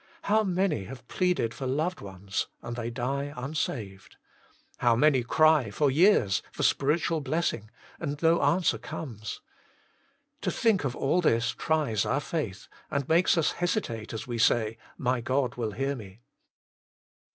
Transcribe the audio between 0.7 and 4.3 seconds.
have pleaded for loved ones, and they die unsaved.